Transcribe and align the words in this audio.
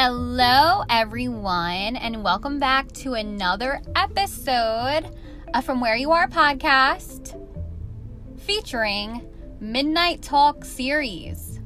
Hello, 0.00 0.84
everyone, 0.88 1.96
and 1.96 2.22
welcome 2.22 2.60
back 2.60 2.86
to 2.92 3.14
another 3.14 3.82
episode 3.96 5.10
of 5.52 5.64
From 5.64 5.80
Where 5.80 5.96
You 5.96 6.12
Are 6.12 6.28
podcast 6.28 7.34
featuring 8.38 9.28
Midnight 9.58 10.22
Talk 10.22 10.64
series. 10.64 11.58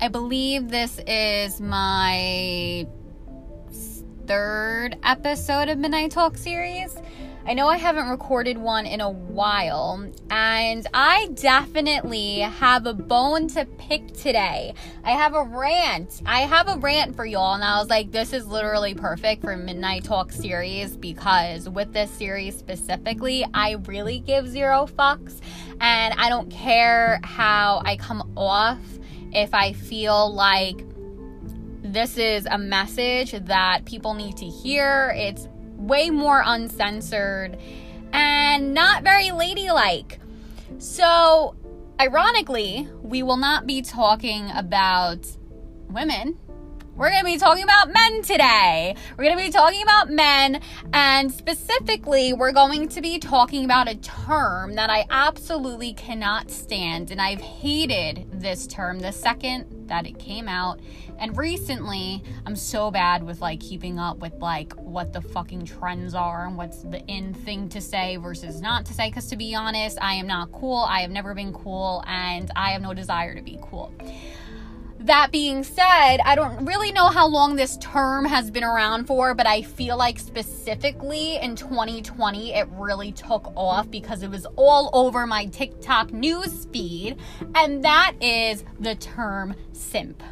I 0.00 0.06
believe 0.06 0.68
this 0.68 1.00
is 1.08 1.60
my 1.60 2.86
third 4.28 4.96
episode 5.02 5.70
of 5.70 5.78
Midnight 5.78 6.12
Talk 6.12 6.36
series. 6.36 6.96
I 7.46 7.54
know 7.54 7.68
I 7.68 7.78
haven't 7.78 8.08
recorded 8.08 8.58
one 8.58 8.86
in 8.86 9.00
a 9.00 9.10
while, 9.10 10.06
and 10.30 10.86
I 10.92 11.28
definitely 11.34 12.40
have 12.40 12.86
a 12.86 12.92
bone 12.92 13.48
to 13.48 13.64
pick 13.64 14.12
today. 14.12 14.74
I 15.04 15.12
have 15.12 15.34
a 15.34 15.42
rant. 15.42 16.20
I 16.26 16.40
have 16.40 16.68
a 16.68 16.76
rant 16.76 17.16
for 17.16 17.24
y'all, 17.24 17.54
and 17.54 17.64
I 17.64 17.78
was 17.78 17.88
like, 17.88 18.12
this 18.12 18.32
is 18.34 18.46
literally 18.46 18.94
perfect 18.94 19.42
for 19.42 19.56
Midnight 19.56 20.04
Talk 20.04 20.32
series 20.32 20.96
because 20.96 21.68
with 21.68 21.92
this 21.92 22.10
series 22.10 22.56
specifically, 22.56 23.44
I 23.54 23.72
really 23.86 24.20
give 24.20 24.46
zero 24.46 24.86
fucks, 24.86 25.40
and 25.80 26.14
I 26.14 26.28
don't 26.28 26.50
care 26.50 27.20
how 27.24 27.80
I 27.84 27.96
come 27.96 28.32
off 28.36 28.78
if 29.32 29.54
I 29.54 29.72
feel 29.72 30.32
like 30.32 30.84
this 31.82 32.18
is 32.18 32.46
a 32.46 32.58
message 32.58 33.32
that 33.32 33.86
people 33.86 34.12
need 34.14 34.36
to 34.36 34.46
hear. 34.46 35.14
It's 35.16 35.48
way 35.80 36.10
more 36.10 36.42
uncensored 36.44 37.58
and 38.12 38.74
not 38.74 39.02
very 39.02 39.30
ladylike. 39.30 40.20
So, 40.78 41.56
ironically, 42.00 42.88
we 43.02 43.22
will 43.22 43.36
not 43.36 43.66
be 43.66 43.82
talking 43.82 44.50
about 44.50 45.26
women. 45.88 46.38
We're 47.00 47.08
going 47.08 47.20
to 47.20 47.24
be 47.24 47.38
talking 47.38 47.64
about 47.64 47.90
men 47.90 48.20
today. 48.20 48.94
We're 49.16 49.24
going 49.24 49.38
to 49.38 49.42
be 49.42 49.50
talking 49.50 49.82
about 49.82 50.10
men, 50.10 50.60
and 50.92 51.32
specifically, 51.32 52.34
we're 52.34 52.52
going 52.52 52.88
to 52.88 53.00
be 53.00 53.18
talking 53.18 53.64
about 53.64 53.88
a 53.88 53.94
term 53.94 54.74
that 54.74 54.90
I 54.90 55.06
absolutely 55.08 55.94
cannot 55.94 56.50
stand. 56.50 57.10
And 57.10 57.18
I've 57.18 57.40
hated 57.40 58.26
this 58.30 58.66
term 58.66 58.98
the 58.98 59.12
second 59.12 59.88
that 59.88 60.06
it 60.06 60.18
came 60.18 60.46
out 60.46 60.78
and 61.20 61.36
recently, 61.36 62.22
I'm 62.46 62.56
so 62.56 62.90
bad 62.90 63.22
with 63.22 63.42
like 63.42 63.60
keeping 63.60 63.98
up 63.98 64.18
with 64.18 64.32
like 64.40 64.72
what 64.72 65.12
the 65.12 65.20
fucking 65.20 65.66
trends 65.66 66.14
are 66.14 66.46
and 66.46 66.56
what's 66.56 66.82
the 66.82 67.04
in 67.08 67.34
thing 67.34 67.68
to 67.68 67.80
say 67.80 68.16
versus 68.16 68.62
not 68.62 68.86
to 68.86 68.94
say. 68.94 69.10
Because 69.10 69.26
to 69.26 69.36
be 69.36 69.54
honest, 69.54 69.98
I 70.00 70.14
am 70.14 70.26
not 70.26 70.50
cool. 70.50 70.78
I 70.88 71.02
have 71.02 71.10
never 71.10 71.34
been 71.34 71.52
cool 71.52 72.02
and 72.06 72.50
I 72.56 72.70
have 72.70 72.80
no 72.80 72.94
desire 72.94 73.34
to 73.34 73.42
be 73.42 73.58
cool. 73.60 73.92
That 75.00 75.32
being 75.32 75.64
said, 75.64 76.18
I 76.26 76.34
don't 76.34 76.66
really 76.66 76.92
know 76.92 77.08
how 77.08 77.26
long 77.26 77.56
this 77.56 77.78
term 77.78 78.26
has 78.26 78.50
been 78.50 78.62
around 78.62 79.06
for, 79.06 79.34
but 79.34 79.46
I 79.46 79.62
feel 79.62 79.96
like 79.96 80.18
specifically 80.18 81.36
in 81.36 81.56
2020 81.56 82.52
it 82.52 82.68
really 82.72 83.10
took 83.10 83.50
off 83.56 83.90
because 83.90 84.22
it 84.22 84.28
was 84.28 84.46
all 84.56 84.90
over 84.92 85.26
my 85.26 85.46
TikTok 85.46 86.12
news 86.12 86.66
feed, 86.66 87.16
and 87.54 87.82
that 87.82 88.12
is 88.20 88.62
the 88.78 88.94
term 88.94 89.54
simp. 89.72 90.22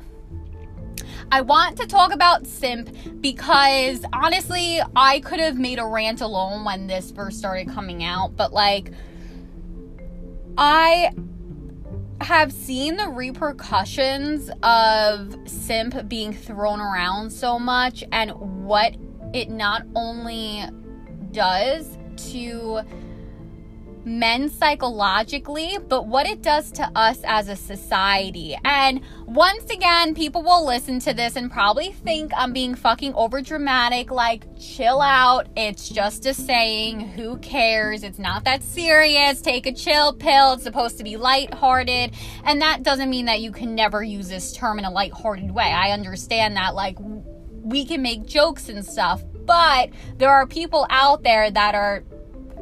I 1.33 1.41
want 1.41 1.79
to 1.79 1.87
talk 1.87 2.13
about 2.13 2.47
simp 2.47 2.91
because 3.23 4.05
honestly, 4.13 4.83
I 4.95 5.21
could 5.21 5.41
have 5.41 5.59
made 5.59 5.79
a 5.79 5.87
rant 5.87 6.21
alone 6.21 6.65
when 6.67 6.87
this 6.87 7.11
first 7.11 7.39
started 7.39 7.71
coming 7.71 8.05
out, 8.05 8.37
but 8.37 8.53
like, 8.53 8.93
I 10.59 11.11
have 12.21 12.53
seen 12.53 12.97
the 12.97 13.09
repercussions 13.09 14.51
of 14.63 15.37
simp 15.47 16.09
being 16.09 16.33
thrown 16.33 16.81
around 16.81 17.31
so 17.31 17.59
much 17.59 18.03
and 18.13 18.33
what 18.65 18.97
it 19.33 19.51
not 19.51 19.83
only 19.95 20.65
does 21.31 21.97
to 22.17 22.81
men 24.09 24.49
psychologically, 24.49 25.79
but 25.89 26.07
what 26.07 26.27
it 26.27 26.43
does 26.43 26.73
to 26.73 26.91
us 26.95 27.21
as 27.25 27.49
a 27.49 27.57
society. 27.57 28.57
And 28.65 29.03
once 29.27 29.71
again, 29.71 30.15
people 30.15 30.43
will 30.43 30.67
listen 30.67 30.99
to 31.01 31.13
this 31.13 31.37
and 31.37 31.51
probably 31.51 31.93
think 31.93 32.33
I'm 32.35 32.53
being 32.53 32.75
fucking 32.75 33.15
over 33.15 33.43
dramatic. 33.43 34.11
Like, 34.11 34.45
chill 34.59 35.01
out. 35.01 35.49
It's 35.57 35.89
just 35.89 36.27
a 36.27 36.35
saying. 36.35 37.01
Who 37.01 37.37
cares? 37.39 38.03
It's 38.03 38.19
not 38.19 38.45
that 38.45 38.63
serious. 38.63 39.41
Take 39.41 39.67
a 39.67 39.73
chill 39.73 40.13
pill. 40.15 40.55
It's 40.55 40.63
supposed 40.63 40.99
to 40.99 41.05
be 41.05 41.17
lighthearted. 41.17 42.15
And 42.45 42.63
that 42.63 42.83
doesn't 42.83 43.11
mean 43.11 43.27
that 43.27 43.41
you 43.41 43.53
can 43.53 43.75
never 43.75 44.03
use 44.03 44.29
this 44.29 44.53
term 44.53 44.79
in 44.79 44.85
a 44.85 44.91
lighthearted 44.91 45.51
way. 45.51 45.65
I 45.65 45.91
understand 45.91 46.57
that, 46.57 46.75
like, 46.75 46.97
we 47.01 47.85
can 47.85 48.01
make 48.01 48.25
jokes 48.25 48.71
and 48.71 48.85
stuff, 48.85 49.23
but 49.45 49.91
there 50.17 50.31
are 50.31 50.47
people 50.47 50.87
out 50.89 51.23
there 51.23 51.51
that 51.51 51.75
are 51.75 52.03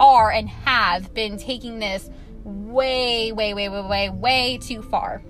are 0.00 0.30
and 0.30 0.48
have 0.48 1.12
been 1.14 1.38
taking 1.38 1.78
this 1.78 2.10
way, 2.44 3.32
way, 3.32 3.54
way, 3.54 3.68
way, 3.68 3.80
way, 3.80 4.10
way 4.10 4.58
too 4.58 4.82
far. 4.82 5.22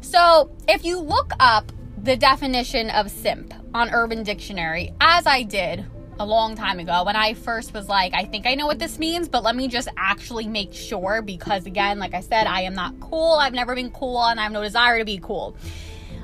So, 0.00 0.50
if 0.68 0.84
you 0.84 1.00
look 1.00 1.32
up 1.40 1.72
the 2.02 2.16
definition 2.16 2.90
of 2.90 3.10
simp 3.10 3.52
on 3.74 3.90
Urban 3.90 4.22
Dictionary, 4.22 4.94
as 5.00 5.26
I 5.26 5.42
did 5.42 5.84
a 6.20 6.26
long 6.26 6.56
time 6.56 6.78
ago 6.78 7.04
when 7.04 7.16
I 7.16 7.34
first 7.34 7.72
was 7.72 7.88
like, 7.88 8.14
I 8.14 8.24
think 8.24 8.46
I 8.46 8.54
know 8.54 8.66
what 8.66 8.78
this 8.78 8.98
means, 8.98 9.28
but 9.28 9.42
let 9.42 9.54
me 9.54 9.68
just 9.68 9.88
actually 9.96 10.46
make 10.46 10.72
sure 10.72 11.22
because, 11.22 11.66
again, 11.66 11.98
like 11.98 12.14
I 12.14 12.20
said, 12.20 12.46
I 12.46 12.62
am 12.62 12.74
not 12.74 12.98
cool. 13.00 13.34
I've 13.34 13.52
never 13.52 13.74
been 13.74 13.90
cool 13.90 14.24
and 14.24 14.40
I 14.40 14.44
have 14.44 14.52
no 14.52 14.62
desire 14.62 14.98
to 14.98 15.04
be 15.04 15.18
cool. 15.18 15.56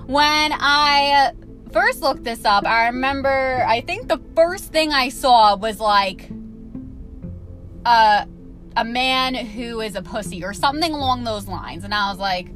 When 0.07 0.53
I 0.53 1.33
first 1.73 2.03
looked 2.03 2.25
this 2.25 2.45
up, 2.45 2.67
I 2.67 2.87
remember, 2.87 3.65
I 3.67 3.81
think 3.81 4.09
the 4.09 4.21
first 4.35 4.73
thing 4.73 4.93
I 4.93 5.09
saw 5.09 5.57
was 5.57 5.81
like, 5.81 6.29
a 7.85 8.27
a 8.77 8.85
man 8.85 9.35
who 9.35 9.81
is 9.81 9.95
a 9.95 10.03
pussy 10.03 10.45
or 10.45 10.53
something 10.53 10.93
along 10.93 11.25
those 11.25 11.47
lines. 11.47 11.85
And 11.85 11.95
I 11.95 12.11
was 12.11 12.19
like, 12.19 12.49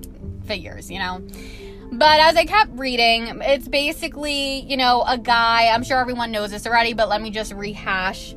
figures, 0.44 0.90
you 0.90 0.98
know. 0.98 1.22
But 1.90 2.20
as 2.20 2.36
I 2.36 2.44
kept 2.44 2.76
reading, 2.78 3.40
it's 3.42 3.68
basically, 3.68 4.60
you 4.60 4.76
know, 4.76 5.04
a 5.06 5.16
guy, 5.16 5.68
I'm 5.68 5.82
sure 5.82 5.98
everyone 5.98 6.32
knows 6.32 6.50
this 6.50 6.66
already, 6.66 6.92
but 6.92 7.08
let 7.08 7.22
me 7.22 7.30
just 7.30 7.52
rehash. 7.52 8.34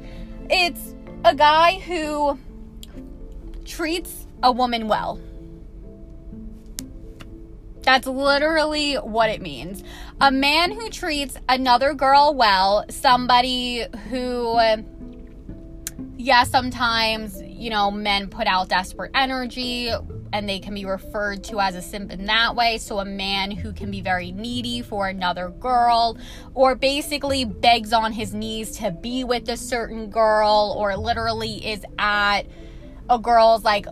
It's 0.49 0.93
a 1.25 1.35
guy 1.35 1.79
who 1.79 2.37
treats 3.65 4.27
a 4.43 4.51
woman 4.51 4.87
well. 4.87 5.19
That's 7.81 8.07
literally 8.07 8.95
what 8.95 9.29
it 9.29 9.41
means. 9.41 9.83
A 10.21 10.31
man 10.31 10.71
who 10.71 10.89
treats 10.89 11.35
another 11.49 11.93
girl 11.93 12.33
well, 12.35 12.85
somebody 12.89 13.85
who 14.09 14.59
yeah, 16.21 16.43
sometimes, 16.43 17.41
you 17.41 17.71
know, 17.71 17.89
men 17.89 18.27
put 18.27 18.45
out 18.45 18.69
desperate 18.69 19.11
energy 19.15 19.91
and 20.31 20.47
they 20.47 20.59
can 20.59 20.75
be 20.75 20.85
referred 20.85 21.43
to 21.45 21.59
as 21.59 21.75
a 21.75 21.81
simp 21.81 22.11
in 22.11 22.27
that 22.27 22.55
way. 22.55 22.77
So, 22.77 22.99
a 22.99 23.05
man 23.05 23.49
who 23.49 23.73
can 23.73 23.89
be 23.89 24.01
very 24.01 24.31
needy 24.31 24.83
for 24.83 25.07
another 25.07 25.49
girl, 25.49 26.17
or 26.53 26.75
basically 26.75 27.43
begs 27.43 27.91
on 27.91 28.13
his 28.13 28.35
knees 28.35 28.77
to 28.77 28.91
be 28.91 29.23
with 29.23 29.49
a 29.49 29.57
certain 29.57 30.11
girl, 30.11 30.75
or 30.77 30.95
literally 30.95 31.67
is 31.67 31.83
at 31.97 32.43
a 33.09 33.17
girl's 33.17 33.63
like 33.63 33.87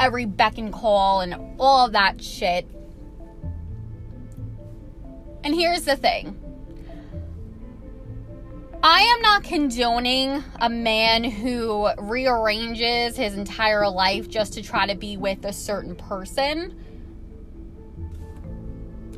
every 0.00 0.24
beck 0.24 0.58
and 0.58 0.72
call 0.72 1.20
and 1.20 1.34
all 1.60 1.86
of 1.86 1.92
that 1.92 2.22
shit. 2.22 2.66
And 5.44 5.54
here's 5.54 5.84
the 5.84 5.96
thing 5.96 6.49
I 8.82 9.02
am 9.02 9.20
not 9.20 9.44
condoning 9.44 10.42
a 10.58 10.70
man 10.70 11.22
who 11.22 11.90
rearranges 11.98 13.14
his 13.14 13.34
entire 13.34 13.86
life 13.86 14.26
just 14.26 14.54
to 14.54 14.62
try 14.62 14.86
to 14.86 14.94
be 14.94 15.18
with 15.18 15.44
a 15.44 15.52
certain 15.52 15.94
person. 15.94 16.74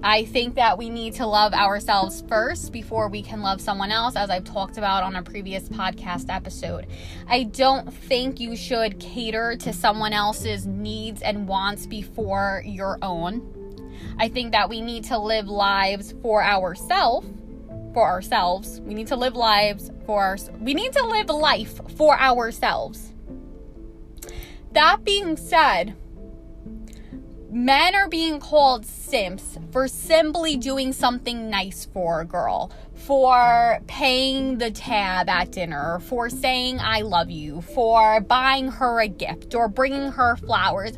I 0.02 0.24
think 0.24 0.56
that 0.56 0.78
we 0.78 0.90
need 0.90 1.14
to 1.14 1.28
love 1.28 1.52
ourselves 1.52 2.24
first 2.28 2.72
before 2.72 3.06
we 3.06 3.22
can 3.22 3.40
love 3.40 3.60
someone 3.60 3.92
else, 3.92 4.16
as 4.16 4.30
I've 4.30 4.42
talked 4.42 4.78
about 4.78 5.04
on 5.04 5.14
a 5.14 5.22
previous 5.22 5.68
podcast 5.68 6.24
episode. 6.28 6.88
I 7.28 7.44
don't 7.44 7.94
think 7.94 8.40
you 8.40 8.56
should 8.56 8.98
cater 8.98 9.54
to 9.58 9.72
someone 9.72 10.12
else's 10.12 10.66
needs 10.66 11.22
and 11.22 11.46
wants 11.46 11.86
before 11.86 12.64
your 12.66 12.98
own. 13.00 13.78
I 14.18 14.26
think 14.28 14.50
that 14.50 14.68
we 14.68 14.80
need 14.80 15.04
to 15.04 15.18
live 15.18 15.46
lives 15.46 16.14
for 16.20 16.42
ourselves 16.42 17.28
for 17.92 18.04
ourselves. 18.04 18.80
We 18.80 18.94
need 18.94 19.06
to 19.08 19.16
live 19.16 19.36
lives 19.36 19.90
for 20.06 20.22
our 20.22 20.36
we 20.60 20.74
need 20.74 20.92
to 20.92 21.04
live 21.04 21.28
life 21.28 21.80
for 21.96 22.18
ourselves. 22.18 23.12
That 24.72 25.04
being 25.04 25.36
said, 25.36 25.94
men 27.50 27.94
are 27.94 28.08
being 28.08 28.40
called 28.40 28.86
simps 28.86 29.58
for 29.70 29.86
simply 29.86 30.56
doing 30.56 30.92
something 30.92 31.50
nice 31.50 31.86
for 31.92 32.22
a 32.22 32.24
girl, 32.24 32.72
for 32.94 33.80
paying 33.86 34.56
the 34.56 34.70
tab 34.70 35.28
at 35.28 35.52
dinner, 35.52 36.00
for 36.00 36.30
saying 36.30 36.80
I 36.80 37.02
love 37.02 37.30
you, 37.30 37.60
for 37.60 38.20
buying 38.22 38.68
her 38.68 39.00
a 39.00 39.08
gift 39.08 39.54
or 39.54 39.68
bringing 39.68 40.12
her 40.12 40.36
flowers. 40.36 40.92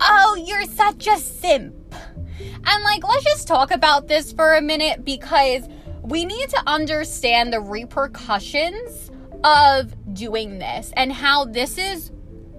Oh, 0.00 0.42
you're 0.44 0.64
such 0.64 1.06
a 1.06 1.18
simp. 1.18 1.94
And 2.40 2.84
like, 2.84 3.06
let's 3.06 3.24
just 3.24 3.46
talk 3.46 3.70
about 3.70 4.08
this 4.08 4.32
for 4.32 4.54
a 4.54 4.62
minute 4.62 5.04
because 5.04 5.68
we 6.08 6.24
need 6.24 6.48
to 6.48 6.62
understand 6.66 7.52
the 7.52 7.60
repercussions 7.60 9.10
of 9.44 9.94
doing 10.14 10.58
this 10.58 10.90
and 10.96 11.12
how 11.12 11.44
this 11.44 11.76
is 11.76 12.10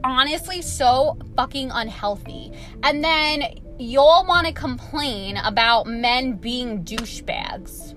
honestly 0.04 0.62
so 0.62 1.18
fucking 1.36 1.72
unhealthy. 1.72 2.52
And 2.84 3.04
then 3.04 3.60
y'all 3.80 4.26
want 4.28 4.46
to 4.46 4.54
complain 4.54 5.38
about 5.38 5.88
men 5.88 6.34
being 6.34 6.84
douchebags. 6.84 7.96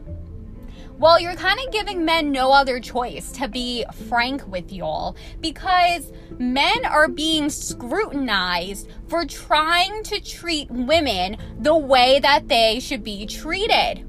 Well, 0.99 1.20
you're 1.20 1.34
kind 1.34 1.58
of 1.58 1.72
giving 1.72 2.05
men 2.05 2.31
no 2.31 2.52
other 2.52 2.78
choice, 2.81 3.32
to 3.32 3.48
be 3.48 3.84
frank 4.08 4.46
with 4.46 4.72
y'all, 4.72 5.16
because 5.40 6.12
men 6.38 6.84
are 6.84 7.08
being 7.08 7.50
scrutinized 7.50 8.88
for 9.08 9.26
trying 9.26 10.02
to 10.05 10.20
treat 10.20 10.70
women 10.70 11.37
the 11.58 11.76
way 11.76 12.20
that 12.20 12.48
they 12.48 12.78
should 12.78 13.02
be 13.02 13.26
treated. 13.26 14.06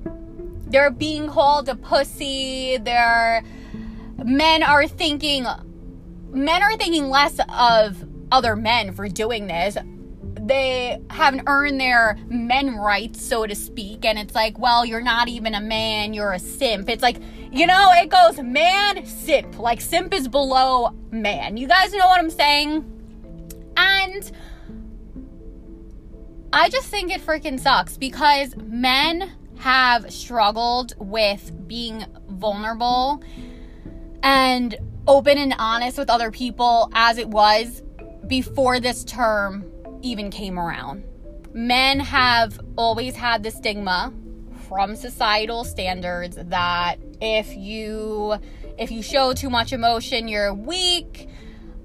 They're 0.73 0.91
being 0.91 1.29
called 1.29 1.69
a 1.69 1.75
pussy. 1.75 2.77
They're 2.77 3.43
men 4.23 4.63
are 4.63 4.87
thinking 4.87 5.45
men 6.31 6.63
are 6.63 6.75
thinking 6.75 7.09
less 7.09 7.39
of 7.57 8.03
other 8.31 8.55
men 8.55 8.91
for 8.91 9.07
doing 9.07 9.47
this 9.47 9.77
they 10.47 10.99
haven't 11.09 11.43
earned 11.47 11.79
their 11.79 12.17
men 12.27 12.75
rights, 12.75 13.23
so 13.23 13.47
to 13.47 13.55
speak. 13.55 14.03
And 14.03 14.19
it's 14.19 14.35
like, 14.35 14.59
well, 14.59 14.85
you're 14.85 15.01
not 15.01 15.29
even 15.29 15.55
a 15.55 15.61
man, 15.61 16.13
you're 16.13 16.33
a 16.33 16.39
simp. 16.39 16.89
It's 16.89 17.01
like, 17.01 17.17
you 17.51 17.65
know, 17.65 17.91
it 17.93 18.09
goes 18.09 18.39
man, 18.39 19.05
simp. 19.05 19.57
Like, 19.57 19.79
simp 19.79 20.13
is 20.13 20.27
below 20.27 20.89
man. 21.11 21.57
You 21.57 21.67
guys 21.67 21.93
know 21.93 22.05
what 22.07 22.19
I'm 22.19 22.29
saying? 22.29 22.89
And 23.77 24.31
I 26.51 26.69
just 26.69 26.87
think 26.87 27.11
it 27.11 27.25
freaking 27.25 27.59
sucks 27.59 27.97
because 27.97 28.55
men 28.57 29.31
have 29.63 30.11
struggled 30.11 30.93
with 30.97 31.69
being 31.69 32.05
vulnerable 32.27 33.23
and 34.21 34.75
open 35.07 35.37
and 35.37 35.55
honest 35.57 35.97
with 35.97 36.09
other 36.09 36.31
people 36.31 36.91
as 36.93 37.17
it 37.17 37.29
was 37.29 37.81
before 38.27 38.81
this 38.81 39.05
term 39.05 39.63
even 40.01 40.29
came 40.29 40.59
around. 40.59 41.05
Men 41.53 42.01
have 42.01 42.59
always 42.75 43.15
had 43.15 43.41
the 43.43 43.51
stigma 43.51 44.11
from 44.67 44.97
societal 44.97 45.63
standards 45.63 46.35
that 46.37 46.97
if 47.21 47.55
you 47.55 48.35
if 48.77 48.91
you 48.91 49.01
show 49.01 49.31
too 49.31 49.49
much 49.49 49.71
emotion, 49.71 50.27
you're 50.27 50.53
weak. 50.53 51.29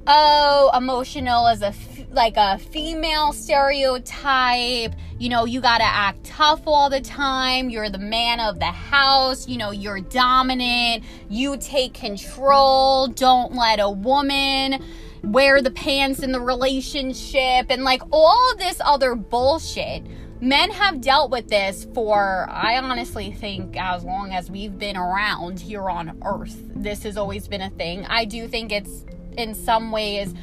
Oh, 0.07 0.71
emotional 0.75 1.49
is 1.49 1.63
a 1.63 1.75
like 2.11 2.37
a 2.37 2.59
female 2.59 3.33
stereotype. 3.33 4.95
You 5.19 5.29
know, 5.29 5.45
you 5.45 5.61
got 5.61 5.79
to 5.79 5.85
act 5.85 6.25
tough 6.25 6.63
all 6.67 6.89
the 6.89 7.01
time. 7.01 7.71
You're 7.71 7.91
the 7.91 7.99
man 7.99 8.41
of 8.41 8.59
the 8.59 8.67
house. 8.67 9.49
You 9.49 9.59
know, 9.59 9.71
you're 9.71 10.01
dominant. 10.01 11.05
You 11.29 11.57
take 11.59 11.95
control. 11.95 13.09
Don't 13.09 13.55
let 13.55 13.81
a 13.81 13.91
woman 13.91 14.83
wear 15.23 15.61
the 15.61 15.71
pants 15.71 16.21
in 16.21 16.33
the 16.33 16.41
relationship 16.41 17.67
and 17.69 17.83
like 17.83 18.03
all 18.11 18.55
this 18.57 18.81
other 18.85 19.15
bullshit. 19.15 20.05
Men 20.41 20.71
have 20.71 21.01
dealt 21.01 21.33
with 21.33 21.49
this 21.49 21.89
for, 21.95 22.47
I 22.49 22.79
honestly 22.79 23.33
think, 23.33 23.77
as 23.77 24.05
long 24.05 24.31
as 24.33 24.49
we've 24.49 24.79
been 24.79 24.97
around 24.97 25.59
here 25.59 25.91
on 25.91 26.17
earth. 26.25 26.57
This 26.77 27.03
has 27.03 27.17
always 27.17 27.49
been 27.49 27.61
a 27.61 27.71
thing. 27.71 28.07
I 28.07 28.25
do 28.25 28.47
think 28.47 28.71
it's 28.71 29.05
in 29.39 29.55
some 29.55 29.91
ways 29.91 30.35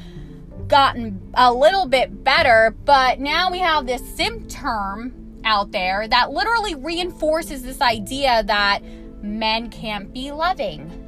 gotten 0.68 1.32
a 1.36 1.54
little 1.54 1.86
bit 1.86 2.24
better, 2.24 2.76
but 2.86 3.20
now 3.20 3.52
we 3.52 3.60
have 3.60 3.86
this 3.86 4.02
simp 4.16 4.50
term 4.50 5.14
out 5.44 5.72
there 5.72 6.08
that 6.08 6.32
literally 6.32 6.74
reinforces 6.74 7.62
this 7.62 7.82
idea 7.82 8.44
that 8.44 8.80
men 9.22 9.70
can't 9.70 10.12
be 10.12 10.32
loving. 10.32 11.02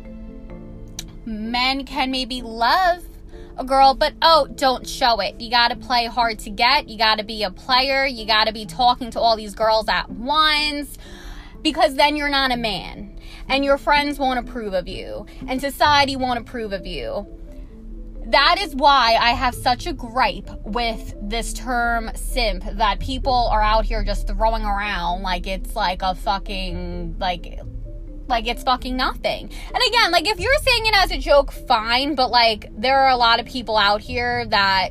Men 1.25 1.86
can 1.86 2.12
maybe 2.12 2.42
love 2.42 3.04
a 3.57 3.63
girl, 3.63 3.95
but 3.95 4.13
oh, 4.22 4.48
don't 4.56 4.88
show 4.88 5.19
it. 5.19 5.42
You 5.42 5.50
got 5.50 5.69
to 5.69 5.75
play 5.75 6.06
hard 6.06 6.39
to 6.39 6.51
get. 6.51 6.88
You 6.88 6.98
got 6.98 7.18
to 7.18 7.24
be 7.24 7.44
a 7.44 7.50
player. 7.50 8.06
You 8.06 8.25
got 8.28 8.45
to 8.45 8.54
be 8.54 8.66
talking 8.66 9.10
to 9.12 9.19
all 9.19 9.36
these 9.36 9.56
girls 9.56 9.88
at 9.89 10.10
once 10.10 10.98
because 11.63 11.95
then 11.95 12.16
you're 12.16 12.30
not 12.30 12.51
a 12.51 12.57
man 12.57 13.19
and 13.50 13.66
your 13.66 13.78
friends 13.78 14.19
won't 14.19 14.39
approve 14.39 14.74
of 14.74 14.88
you 14.88 15.25
and 15.48 15.60
society 15.60 16.16
won't 16.16 16.39
approve 16.39 16.72
of 16.72 16.86
you. 16.86 17.25
That 18.27 18.57
is 18.59 18.75
why 18.75 19.18
I 19.19 19.31
have 19.31 19.56
such 19.56 19.88
a 19.88 19.94
gripe 19.94 20.50
with 20.65 21.15
this 21.21 21.53
term 21.53 22.12
simp 22.13 22.65
that 22.74 23.00
people 23.00 23.47
are 23.51 23.62
out 23.62 23.85
here 23.85 24.03
just 24.03 24.27
throwing 24.27 24.65
around 24.65 25.21
like 25.21 25.47
it's 25.47 25.77
like 25.77 26.01
a 26.01 26.13
fucking 26.13 27.15
like 27.19 27.62
like 28.27 28.45
it's 28.45 28.63
fucking 28.63 28.97
nothing. 28.97 29.50
And 29.74 29.83
again, 29.88 30.12
like 30.12 30.27
if 30.27 30.41
you're 30.41 30.57
saying 30.62 30.85
it 30.88 30.94
as 30.97 31.12
a 31.12 31.18
joke, 31.18 31.53
fine, 31.53 32.15
but 32.15 32.29
like 32.29 32.69
there 32.77 33.00
are 33.00 33.12
a 33.12 33.15
lot 33.15 33.39
of 33.39 33.45
people 33.45 33.77
out 33.77 34.01
here 34.01 34.45
that 34.47 34.89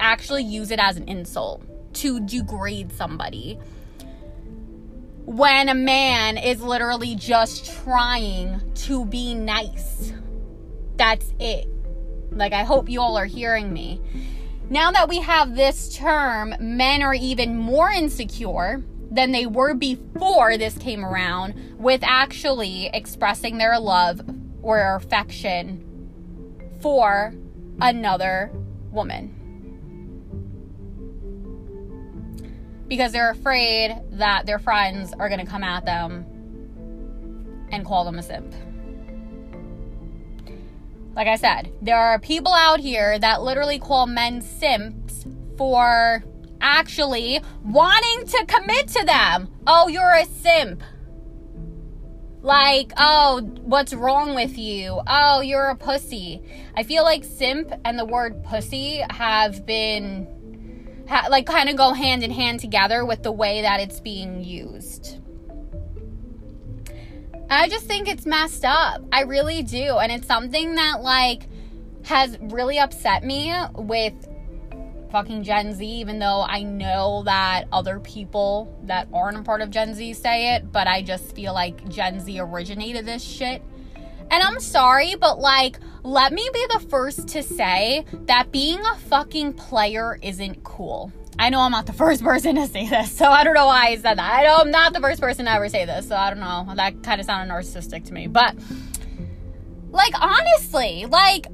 actually 0.00 0.44
use 0.44 0.70
it 0.70 0.78
as 0.80 0.96
an 0.96 1.08
insult 1.08 1.62
to 1.96 2.20
degrade 2.20 2.90
somebody. 2.92 3.58
When 5.26 5.68
a 5.68 5.74
man 5.74 6.38
is 6.38 6.62
literally 6.62 7.16
just 7.16 7.82
trying 7.82 8.62
to 8.74 9.04
be 9.04 9.34
nice. 9.34 10.14
That's 10.96 11.34
it. 11.38 11.68
Like, 12.30 12.52
I 12.52 12.64
hope 12.64 12.88
you 12.88 13.00
all 13.00 13.16
are 13.16 13.26
hearing 13.26 13.72
me. 13.72 14.00
Now 14.70 14.90
that 14.92 15.08
we 15.08 15.20
have 15.20 15.56
this 15.56 15.94
term, 15.94 16.54
men 16.60 17.02
are 17.02 17.14
even 17.14 17.56
more 17.56 17.90
insecure 17.90 18.82
than 19.10 19.32
they 19.32 19.46
were 19.46 19.74
before 19.74 20.58
this 20.58 20.76
came 20.76 21.04
around 21.04 21.54
with 21.78 22.02
actually 22.04 22.90
expressing 22.92 23.56
their 23.56 23.78
love 23.78 24.20
or 24.62 24.96
affection 24.96 25.84
for 26.80 27.32
another 27.80 28.50
woman. 28.90 29.34
Because 32.86 33.12
they're 33.12 33.30
afraid 33.30 33.96
that 34.12 34.46
their 34.46 34.58
friends 34.58 35.12
are 35.18 35.28
going 35.28 35.44
to 35.44 35.50
come 35.50 35.64
at 35.64 35.84
them 35.84 36.26
and 37.70 37.84
call 37.84 38.04
them 38.04 38.18
a 38.18 38.22
simp. 38.22 38.54
Like 41.18 41.26
I 41.26 41.34
said, 41.34 41.72
there 41.82 41.98
are 41.98 42.20
people 42.20 42.54
out 42.54 42.78
here 42.78 43.18
that 43.18 43.42
literally 43.42 43.80
call 43.80 44.06
men 44.06 44.40
simps 44.40 45.26
for 45.56 46.22
actually 46.60 47.40
wanting 47.64 48.24
to 48.28 48.46
commit 48.46 48.86
to 48.86 49.04
them. 49.04 49.48
Oh, 49.66 49.88
you're 49.88 50.14
a 50.14 50.24
simp. 50.24 50.80
Like, 52.40 52.92
oh, 52.96 53.40
what's 53.62 53.92
wrong 53.92 54.36
with 54.36 54.56
you? 54.56 55.00
Oh, 55.08 55.40
you're 55.40 55.70
a 55.70 55.74
pussy. 55.74 56.40
I 56.76 56.84
feel 56.84 57.02
like 57.02 57.24
simp 57.24 57.72
and 57.84 57.98
the 57.98 58.04
word 58.04 58.44
pussy 58.44 59.02
have 59.10 59.66
been, 59.66 61.04
ha- 61.08 61.26
like, 61.28 61.46
kind 61.46 61.68
of 61.68 61.76
go 61.76 61.94
hand 61.94 62.22
in 62.22 62.30
hand 62.30 62.60
together 62.60 63.04
with 63.04 63.24
the 63.24 63.32
way 63.32 63.62
that 63.62 63.80
it's 63.80 63.98
being 63.98 64.44
used. 64.44 65.18
I 67.50 67.68
just 67.68 67.86
think 67.86 68.08
it's 68.08 68.26
messed 68.26 68.64
up. 68.64 69.02
I 69.12 69.22
really 69.22 69.62
do. 69.62 69.98
And 69.98 70.12
it's 70.12 70.26
something 70.26 70.74
that, 70.74 71.02
like, 71.02 71.44
has 72.04 72.38
really 72.40 72.78
upset 72.78 73.24
me 73.24 73.54
with 73.74 74.14
fucking 75.10 75.42
Gen 75.42 75.72
Z, 75.72 75.86
even 75.86 76.18
though 76.18 76.42
I 76.42 76.62
know 76.62 77.22
that 77.24 77.64
other 77.72 78.00
people 78.00 78.78
that 78.84 79.08
aren't 79.12 79.38
a 79.38 79.42
part 79.42 79.62
of 79.62 79.70
Gen 79.70 79.94
Z 79.94 80.12
say 80.14 80.54
it, 80.54 80.70
but 80.70 80.86
I 80.86 81.02
just 81.02 81.34
feel 81.34 81.54
like 81.54 81.88
Gen 81.88 82.20
Z 82.20 82.38
originated 82.38 83.06
this 83.06 83.22
shit. 83.22 83.62
And 84.30 84.42
I'm 84.42 84.60
sorry, 84.60 85.14
but 85.14 85.38
like, 85.38 85.78
let 86.02 86.32
me 86.32 86.48
be 86.52 86.66
the 86.74 86.80
first 86.80 87.28
to 87.28 87.42
say 87.42 88.04
that 88.26 88.52
being 88.52 88.80
a 88.80 88.96
fucking 88.96 89.54
player 89.54 90.18
isn't 90.22 90.62
cool. 90.64 91.10
I 91.38 91.50
know 91.50 91.60
I'm 91.60 91.70
not 91.70 91.86
the 91.86 91.92
first 91.92 92.22
person 92.22 92.56
to 92.56 92.66
say 92.66 92.88
this, 92.88 93.12
so 93.12 93.26
I 93.26 93.44
don't 93.44 93.54
know 93.54 93.66
why 93.66 93.88
I 93.88 93.96
said 93.96 94.18
that. 94.18 94.38
I 94.38 94.42
know 94.42 94.56
I'm 94.56 94.70
not 94.70 94.92
the 94.92 95.00
first 95.00 95.20
person 95.20 95.44
to 95.44 95.52
ever 95.52 95.68
say 95.68 95.84
this, 95.84 96.08
so 96.08 96.16
I 96.16 96.30
don't 96.30 96.40
know. 96.40 96.66
That 96.74 97.02
kind 97.02 97.20
of 97.20 97.26
sounded 97.26 97.52
narcissistic 97.52 98.04
to 98.06 98.12
me. 98.12 98.26
But, 98.26 98.56
like, 99.90 100.14
honestly, 100.20 101.06
like, 101.06 101.46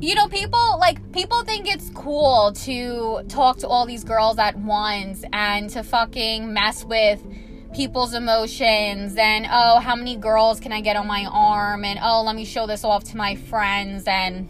you 0.00 0.14
know, 0.14 0.28
people 0.28 0.76
like 0.78 1.12
people 1.12 1.44
think 1.44 1.66
it's 1.66 1.88
cool 1.90 2.52
to 2.52 3.22
talk 3.28 3.58
to 3.58 3.68
all 3.68 3.86
these 3.86 4.04
girls 4.04 4.38
at 4.38 4.56
once 4.56 5.24
and 5.32 5.70
to 5.70 5.82
fucking 5.82 6.52
mess 6.52 6.84
with 6.84 7.24
people's 7.72 8.12
emotions 8.12 9.16
and 9.16 9.46
oh, 9.50 9.78
how 9.78 9.96
many 9.96 10.16
girls 10.16 10.60
can 10.60 10.72
I 10.72 10.82
get 10.82 10.96
on 10.96 11.06
my 11.06 11.24
arm 11.24 11.84
and 11.84 11.98
oh, 12.02 12.22
let 12.22 12.36
me 12.36 12.44
show 12.44 12.66
this 12.66 12.84
off 12.84 13.04
to 13.04 13.16
my 13.16 13.34
friends 13.36 14.04
and 14.06 14.48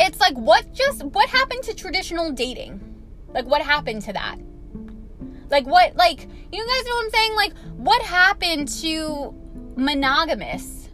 it's 0.00 0.18
like 0.20 0.36
what 0.36 0.72
just 0.72 1.04
what 1.04 1.28
happened 1.28 1.64
to 1.64 1.74
traditional 1.74 2.32
dating? 2.32 2.93
Like 3.34 3.46
what 3.46 3.60
happened 3.60 4.02
to 4.02 4.12
that? 4.14 4.38
Like 5.50 5.66
what 5.66 5.96
like 5.96 6.22
you 6.22 6.66
guys 6.66 6.84
know 6.84 6.94
what 6.94 7.04
I'm 7.04 7.10
saying? 7.10 7.34
Like 7.34 7.56
what 7.76 8.02
happened 8.02 8.68
to 8.80 9.34
monogamous 9.76 10.88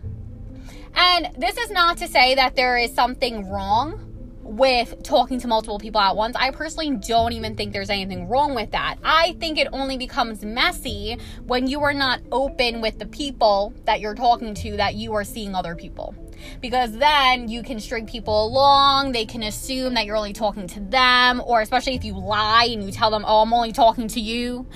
and 0.95 1.29
this 1.39 1.57
is 1.57 1.71
not 1.71 1.99
to 1.99 2.09
say 2.09 2.35
that 2.35 2.57
there 2.57 2.77
is 2.79 2.93
something 2.93 3.49
wrong 3.49 4.07
with 4.43 5.01
talking 5.05 5.39
to 5.39 5.47
multiple 5.47 5.79
people 5.79 6.01
at 6.01 6.17
once. 6.17 6.35
I 6.35 6.51
personally 6.51 6.97
don't 6.97 7.33
even 7.33 7.55
think 7.55 7.73
there's 7.73 7.91
anything 7.91 8.29
wrong 8.29 8.55
with 8.55 8.73
that. 8.73 8.97
I 9.05 9.37
think 9.39 9.59
it 9.59 9.69
only 9.73 9.97
becomes 9.97 10.45
messy 10.45 11.19
when 11.47 11.69
you 11.69 11.83
are 11.83 11.95
not 11.95 12.21
open 12.33 12.81
with 12.81 12.99
the 12.99 13.07
people 13.07 13.73
that 13.85 14.01
you're 14.01 14.17
talking 14.17 14.55
to 14.55 14.77
that 14.77 14.97
you 14.97 15.13
are 15.15 15.23
seeing 15.23 15.55
other 15.55 15.77
people. 15.77 16.15
Because 16.61 16.93
then 16.93 17.49
you 17.49 17.63
can 17.63 17.81
string 17.81 18.07
people 18.07 18.47
along, 18.47 19.13
they 19.13 19.27
can 19.27 19.43
assume 19.43 19.95
that 19.95 20.07
you're 20.07 20.17
only 20.17 20.33
talking 20.33 20.67
to 20.69 20.81
them, 20.81 21.43
or 21.45 21.61
especially 21.61 21.95
if 21.95 22.05
you 22.05 22.15
lie 22.15 22.69
and 22.71 22.85
you 22.85 22.93
tell 22.93 23.11
them, 23.11 23.25
oh, 23.27 23.43
I'm 23.43 23.53
only 23.53 23.73
talking 23.73 24.09
to 24.09 24.21
you. 24.21 24.67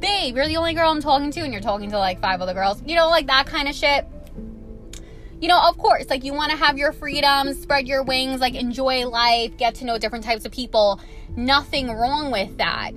Babe, 0.00 0.36
you're 0.36 0.48
the 0.48 0.56
only 0.56 0.74
girl 0.74 0.90
I'm 0.90 1.02
talking 1.02 1.30
to, 1.32 1.40
and 1.40 1.52
you're 1.52 1.62
talking 1.62 1.90
to 1.90 1.98
like 1.98 2.20
five 2.20 2.40
other 2.40 2.54
girls. 2.54 2.82
You 2.86 2.96
know, 2.96 3.08
like 3.08 3.26
that 3.26 3.46
kind 3.46 3.68
of 3.68 3.74
shit 3.74 4.06
you 5.40 5.48
know, 5.48 5.58
of 5.58 5.78
course, 5.78 6.10
like 6.10 6.22
you 6.22 6.34
want 6.34 6.50
to 6.50 6.56
have 6.56 6.76
your 6.76 6.92
freedom, 6.92 7.54
spread 7.54 7.88
your 7.88 8.02
wings, 8.02 8.40
like 8.40 8.54
enjoy 8.54 9.08
life, 9.08 9.56
get 9.56 9.74
to 9.76 9.86
know 9.86 9.96
different 9.96 10.24
types 10.24 10.44
of 10.44 10.52
people. 10.52 11.00
Nothing 11.34 11.90
wrong 11.90 12.30
with 12.30 12.58
that. 12.58 12.92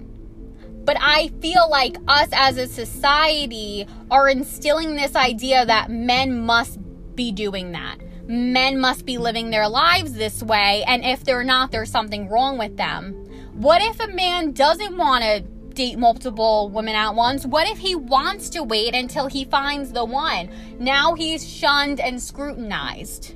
But 0.83 0.97
I 0.99 1.29
feel 1.39 1.69
like 1.69 1.95
us 2.07 2.27
as 2.33 2.57
a 2.57 2.67
society 2.67 3.87
are 4.11 4.27
instilling 4.27 4.95
this 4.95 5.15
idea 5.15 5.65
that 5.65 5.89
men 5.89 6.45
must 6.45 6.79
be 7.15 7.31
doing 7.31 7.71
that. 7.71 7.97
Men 8.27 8.79
must 8.79 9.05
be 9.05 9.17
living 9.17 9.49
their 9.49 9.67
lives 9.67 10.13
this 10.13 10.41
way. 10.41 10.83
And 10.87 11.03
if 11.03 11.23
they're 11.23 11.43
not, 11.43 11.71
there's 11.71 11.91
something 11.91 12.29
wrong 12.29 12.57
with 12.57 12.77
them. 12.77 13.13
What 13.53 13.81
if 13.81 13.99
a 13.99 14.07
man 14.07 14.51
doesn't 14.51 14.97
want 14.97 15.23
to 15.23 15.41
date 15.73 15.97
multiple 15.97 16.69
women 16.69 16.95
at 16.95 17.15
once? 17.15 17.45
What 17.45 17.67
if 17.67 17.77
he 17.77 17.95
wants 17.95 18.49
to 18.51 18.63
wait 18.63 18.95
until 18.95 19.27
he 19.27 19.45
finds 19.45 19.91
the 19.91 20.05
one? 20.05 20.49
Now 20.79 21.15
he's 21.15 21.47
shunned 21.47 21.99
and 21.99 22.21
scrutinized. 22.21 23.35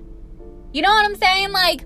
You 0.72 0.82
know 0.82 0.90
what 0.90 1.06
I'm 1.06 1.16
saying? 1.16 1.52
Like, 1.52 1.86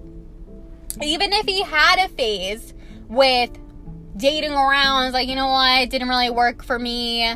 even 1.01 1.33
if 1.33 1.45
he 1.45 1.63
had 1.63 2.05
a 2.05 2.09
phase 2.09 2.73
with 3.07 3.49
dating 4.17 4.51
around, 4.51 5.13
like, 5.13 5.27
you 5.27 5.35
know 5.35 5.47
what, 5.47 5.81
it 5.81 5.89
didn't 5.89 6.09
really 6.09 6.29
work 6.29 6.63
for 6.63 6.77
me. 6.77 7.35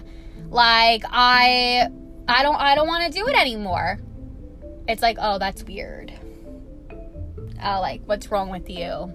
Like, 0.50 1.04
I 1.10 1.88
I 2.28 2.44
don't 2.44 2.56
I 2.56 2.76
don't 2.76 2.88
want 2.88 3.12
to 3.12 3.18
do 3.18 3.28
it 3.28 3.36
anymore. 3.36 4.00
It's 4.88 5.02
like, 5.02 5.18
oh, 5.20 5.40
that's 5.40 5.64
weird. 5.64 6.14
Oh, 7.64 7.80
like, 7.82 8.02
what's 8.06 8.30
wrong 8.30 8.50
with 8.50 8.70
you? 8.70 9.14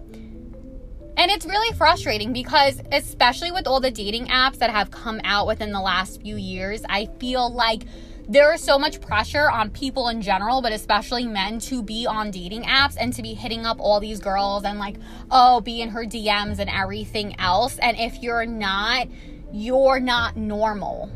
And 1.17 1.31
it's 1.31 1.45
really 1.45 1.77
frustrating 1.77 2.33
because, 2.33 2.81
especially 2.93 3.53
with 3.53 3.67
all 3.67 3.81
the 3.81 3.91
dating 3.91 4.27
apps 4.27 4.57
that 4.59 4.71
have 4.71 4.91
come 4.91 5.21
out 5.23 5.47
within 5.47 5.71
the 5.71 5.81
last 5.81 6.23
few 6.23 6.37
years, 6.37 6.83
I 6.89 7.07
feel 7.19 7.53
like 7.53 7.83
there 8.29 8.55
is 8.55 8.63
so 8.63 8.79
much 8.79 9.01
pressure 9.01 9.51
on 9.51 9.71
people 9.71 10.09
in 10.09 10.23
general, 10.23 10.63
but 10.63 10.73
especially 10.73 11.27
men 11.27 11.59
to 11.61 11.83
be 11.83 12.07
on 12.07 12.31
dating 12.31 12.63
apps 12.63 12.97
and 12.99 13.13
to 13.15 13.23
be 13.23 13.35
hitting 13.35 13.67
up 13.67 13.81
all 13.81 14.01
these 14.01 14.21
girls 14.21 14.65
and 14.65 14.79
like, 14.79 14.97
oh, 15.31 15.61
be 15.61 15.83
in 15.83 15.91
her 15.91 16.05
DMs 16.05 16.59
and 16.59 16.71
everything 16.71 17.39
else. 17.41 17.79
And 17.79 17.99
if 17.99 18.23
you're 18.23 18.47
not, 18.47 19.09
you're 19.53 20.01
not 20.01 20.37
normal. 20.37 21.11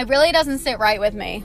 It 0.00 0.08
really 0.08 0.32
doesn't 0.32 0.60
sit 0.60 0.78
right 0.78 0.98
with 0.98 1.12
me. 1.12 1.44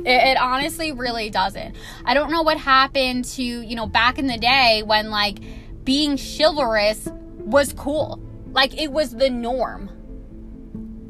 It, 0.00 0.30
it, 0.30 0.36
honestly 0.36 0.92
really 0.92 1.30
doesn't. 1.30 1.74
I 2.04 2.12
don't 2.12 2.30
know 2.30 2.42
what 2.42 2.58
happened 2.58 3.24
to, 3.36 3.42
you 3.42 3.74
know, 3.74 3.86
back 3.86 4.18
in 4.18 4.26
the 4.26 4.36
day 4.36 4.82
when 4.84 5.10
like 5.10 5.38
being 5.82 6.18
chivalrous 6.18 7.08
was 7.38 7.72
cool. 7.72 8.20
Like 8.50 8.78
it 8.78 8.92
was 8.92 9.14
the 9.14 9.30
norm. 9.30 9.88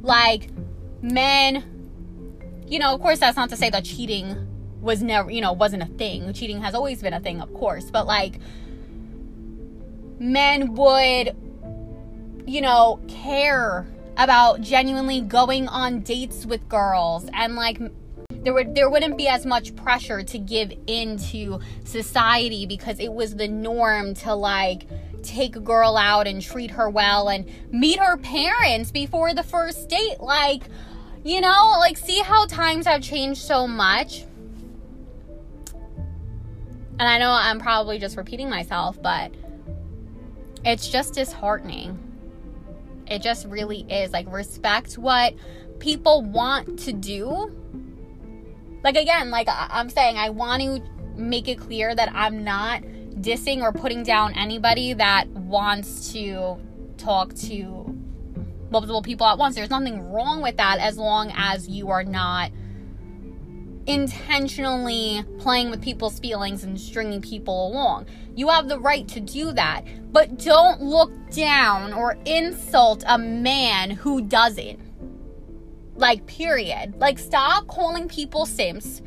Like 0.02 0.50
men, 1.00 2.64
you 2.68 2.78
know, 2.78 2.94
of 2.94 3.00
course 3.00 3.18
that's 3.18 3.36
not 3.36 3.48
to 3.50 3.56
say 3.56 3.68
that 3.70 3.84
cheating 3.84 4.46
was 4.80 5.02
never, 5.02 5.32
you 5.32 5.40
know, 5.40 5.52
wasn't 5.52 5.82
a 5.82 5.86
thing. 5.86 6.32
Cheating 6.32 6.60
has 6.62 6.76
always 6.76 7.02
been 7.02 7.12
a 7.12 7.20
thing, 7.20 7.40
of 7.40 7.52
course, 7.54 7.90
but 7.90 8.06
like 8.06 8.38
men 10.20 10.74
would 10.74 11.34
you 12.46 12.60
know, 12.60 13.00
care 13.08 13.86
about 14.16 14.60
genuinely 14.60 15.20
going 15.20 15.68
on 15.68 16.00
dates 16.00 16.44
with 16.44 16.68
girls 16.68 17.28
and 17.32 17.54
like 17.54 17.80
there 18.42 18.52
would 18.52 18.74
there 18.74 18.90
wouldn't 18.90 19.16
be 19.16 19.28
as 19.28 19.46
much 19.46 19.74
pressure 19.76 20.22
to 20.22 20.38
give 20.38 20.72
into 20.86 21.60
society 21.84 22.66
because 22.66 22.98
it 22.98 23.12
was 23.12 23.36
the 23.36 23.48
norm 23.48 24.14
to 24.14 24.34
like 24.34 24.86
take 25.22 25.54
a 25.54 25.60
girl 25.60 25.96
out 25.96 26.26
and 26.26 26.42
treat 26.42 26.72
her 26.72 26.90
well 26.90 27.28
and 27.28 27.48
meet 27.70 27.98
her 28.00 28.16
parents 28.16 28.90
before 28.90 29.32
the 29.32 29.44
first 29.44 29.88
date. 29.88 30.18
Like 30.18 30.64
you 31.24 31.40
know 31.40 31.76
like 31.78 31.96
see 31.96 32.18
how 32.20 32.46
times 32.46 32.86
have 32.86 33.00
changed 33.00 33.40
so 33.40 33.66
much. 33.66 34.24
And 36.98 37.08
I 37.08 37.18
know 37.18 37.30
I'm 37.30 37.58
probably 37.58 37.98
just 37.98 38.16
repeating 38.16 38.50
myself 38.50 39.00
but 39.00 39.32
it's 40.64 40.88
just 40.88 41.14
disheartening 41.14 42.11
it 43.06 43.22
just 43.22 43.46
really 43.46 43.80
is 43.90 44.12
like 44.12 44.30
respect 44.32 44.98
what 44.98 45.34
people 45.78 46.22
want 46.22 46.78
to 46.78 46.92
do 46.92 47.50
like 48.82 48.96
again, 48.96 49.30
like 49.30 49.48
I'm 49.48 49.88
saying, 49.88 50.16
I 50.18 50.30
want 50.30 50.62
to 50.62 50.82
make 51.16 51.48
it 51.48 51.58
clear 51.58 51.94
that 51.94 52.10
I'm 52.12 52.42
not 52.42 52.82
dissing 52.82 53.62
or 53.62 53.72
putting 53.72 54.02
down 54.02 54.34
anybody 54.34 54.94
that 54.94 55.28
wants 55.28 56.12
to 56.12 56.58
talk 56.96 57.34
to 57.34 57.96
multiple 58.70 59.02
people 59.02 59.26
at 59.26 59.38
once. 59.38 59.54
There's 59.54 59.70
nothing 59.70 60.10
wrong 60.10 60.42
with 60.42 60.56
that 60.56 60.78
as 60.80 60.98
long 60.98 61.32
as 61.36 61.68
you 61.68 61.90
are 61.90 62.02
not 62.02 62.50
intentionally 63.86 65.24
playing 65.38 65.70
with 65.70 65.82
people's 65.82 66.18
feelings 66.18 66.64
and 66.64 66.80
stringing 66.80 67.20
people 67.20 67.68
along. 67.68 68.06
You 68.34 68.48
have 68.48 68.68
the 68.68 68.78
right 68.78 69.06
to 69.08 69.20
do 69.20 69.52
that, 69.52 69.84
but 70.12 70.38
don't 70.38 70.80
look 70.80 71.12
down 71.30 71.92
or 71.92 72.16
insult 72.24 73.04
a 73.06 73.18
man 73.18 73.90
who 73.90 74.22
doesn't. 74.22 74.80
Like, 75.94 76.26
period. 76.26 76.94
Like, 76.98 77.18
stop 77.18 77.66
calling 77.66 78.08
people 78.08 78.46
simps. 78.46 79.02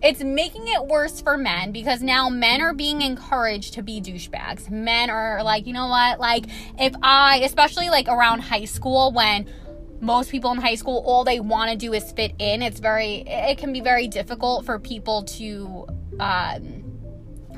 It's 0.00 0.22
making 0.22 0.68
it 0.68 0.86
worse 0.86 1.20
for 1.20 1.36
men 1.36 1.72
because 1.72 2.02
now 2.02 2.28
men 2.28 2.60
are 2.60 2.72
being 2.72 3.02
encouraged 3.02 3.74
to 3.74 3.82
be 3.82 4.00
douchebags. 4.00 4.70
Men 4.70 5.10
are 5.10 5.42
like, 5.42 5.66
you 5.66 5.72
know 5.72 5.88
what? 5.88 6.20
Like, 6.20 6.46
if 6.78 6.94
I, 7.02 7.40
especially 7.44 7.90
like 7.90 8.08
around 8.08 8.40
high 8.40 8.64
school 8.64 9.12
when 9.12 9.48
most 10.00 10.30
people 10.30 10.50
in 10.52 10.58
high 10.58 10.74
school, 10.74 11.02
all 11.04 11.24
they 11.24 11.40
want 11.40 11.70
to 11.70 11.76
do 11.76 11.92
is 11.92 12.12
fit 12.12 12.32
in, 12.38 12.62
it's 12.62 12.80
very, 12.80 13.24
it 13.26 13.58
can 13.58 13.72
be 13.72 13.80
very 13.80 14.08
difficult 14.08 14.64
for 14.64 14.78
people 14.78 15.24
to, 15.24 15.86
um, 16.20 16.84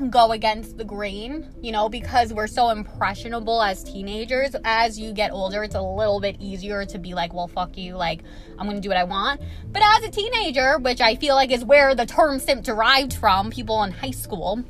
go 0.09 0.31
against 0.31 0.77
the 0.77 0.83
grain, 0.83 1.47
you 1.61 1.71
know, 1.71 1.87
because 1.87 2.33
we're 2.33 2.47
so 2.47 2.69
impressionable 2.69 3.61
as 3.61 3.83
teenagers. 3.83 4.55
As 4.63 4.97
you 4.97 5.13
get 5.13 5.31
older, 5.31 5.63
it's 5.63 5.75
a 5.75 5.81
little 5.81 6.19
bit 6.19 6.37
easier 6.39 6.85
to 6.85 6.97
be 6.97 7.13
like, 7.13 7.33
well, 7.33 7.47
fuck 7.47 7.77
you, 7.77 7.95
like, 7.95 8.23
I'm 8.57 8.65
gonna 8.65 8.81
do 8.81 8.89
what 8.89 8.97
I 8.97 9.03
want. 9.03 9.41
But 9.71 9.83
as 9.83 10.03
a 10.03 10.09
teenager, 10.09 10.79
which 10.79 11.01
I 11.01 11.15
feel 11.15 11.35
like 11.35 11.51
is 11.51 11.63
where 11.63 11.93
the 11.93 12.05
term 12.05 12.39
simp 12.39 12.63
derived 12.63 13.13
from, 13.13 13.51
people 13.51 13.83
in 13.83 13.91
high 13.91 14.11
school, 14.11 14.63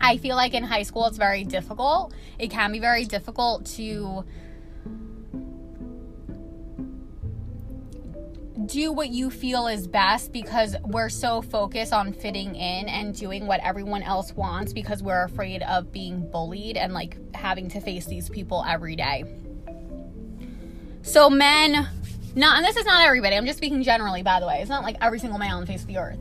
I 0.00 0.16
feel 0.16 0.36
like 0.36 0.54
in 0.54 0.64
high 0.64 0.82
school 0.82 1.06
it's 1.06 1.18
very 1.18 1.44
difficult. 1.44 2.14
It 2.38 2.50
can 2.50 2.72
be 2.72 2.80
very 2.80 3.04
difficult 3.04 3.66
to 3.76 4.24
do 8.66 8.92
what 8.92 9.10
you 9.10 9.30
feel 9.30 9.66
is 9.66 9.86
best 9.86 10.32
because 10.32 10.76
we're 10.84 11.08
so 11.08 11.42
focused 11.42 11.92
on 11.92 12.12
fitting 12.12 12.54
in 12.54 12.88
and 12.88 13.14
doing 13.14 13.46
what 13.46 13.60
everyone 13.60 14.02
else 14.02 14.32
wants 14.32 14.72
because 14.72 15.02
we're 15.02 15.24
afraid 15.24 15.62
of 15.62 15.92
being 15.92 16.30
bullied 16.30 16.76
and 16.76 16.92
like 16.92 17.16
having 17.34 17.68
to 17.68 17.80
face 17.80 18.06
these 18.06 18.28
people 18.28 18.64
every 18.66 18.96
day. 18.96 19.24
So, 21.02 21.30
men, 21.30 21.88
not, 22.34 22.58
and 22.58 22.64
this 22.64 22.76
is 22.76 22.84
not 22.84 23.06
everybody, 23.06 23.36
I'm 23.36 23.46
just 23.46 23.58
speaking 23.58 23.82
generally, 23.82 24.22
by 24.22 24.40
the 24.40 24.46
way. 24.46 24.58
It's 24.60 24.68
not 24.68 24.82
like 24.82 24.96
every 25.00 25.18
single 25.18 25.38
man 25.38 25.52
on 25.52 25.60
the 25.60 25.66
face 25.66 25.80
of 25.80 25.86
the 25.86 25.98
earth. 25.98 26.18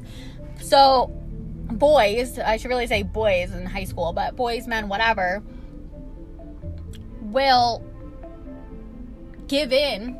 So, 0.61 1.07
boys, 1.69 2.39
I 2.39 2.57
should 2.57 2.69
really 2.69 2.87
say 2.87 3.03
boys 3.03 3.51
in 3.51 3.65
high 3.65 3.83
school, 3.83 4.13
but 4.13 4.35
boys, 4.35 4.67
men, 4.67 4.87
whatever, 4.87 5.43
will 7.21 7.83
give 9.47 9.73
in 9.73 10.17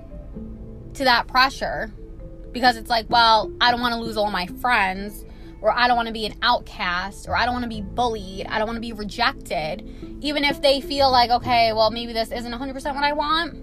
to 0.95 1.05
that 1.05 1.27
pressure 1.27 1.93
because 2.51 2.77
it's 2.77 2.89
like, 2.89 3.05
well, 3.09 3.51
I 3.61 3.71
don't 3.71 3.81
want 3.81 3.93
to 3.93 3.99
lose 3.99 4.17
all 4.17 4.31
my 4.31 4.47
friends, 4.47 5.25
or 5.61 5.71
I 5.71 5.87
don't 5.87 5.97
want 5.97 6.07
to 6.07 6.13
be 6.13 6.25
an 6.25 6.35
outcast, 6.41 7.27
or 7.27 7.35
I 7.35 7.45
don't 7.45 7.53
want 7.53 7.63
to 7.63 7.69
be 7.69 7.81
bullied, 7.81 8.47
I 8.47 8.57
don't 8.57 8.67
want 8.67 8.77
to 8.77 8.81
be 8.81 8.93
rejected, 8.93 9.87
even 10.21 10.43
if 10.43 10.61
they 10.61 10.81
feel 10.81 11.11
like, 11.11 11.29
okay, 11.29 11.73
well, 11.73 11.91
maybe 11.91 12.13
this 12.13 12.31
isn't 12.31 12.51
100% 12.51 12.95
what 12.95 13.03
I 13.03 13.13
want. 13.13 13.55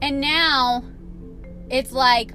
And 0.00 0.20
now 0.20 0.84
it's 1.70 1.92
like 1.92 2.32